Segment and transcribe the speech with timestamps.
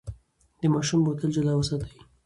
[0.61, 1.91] د ماشوم بوتل جلا وساتئ.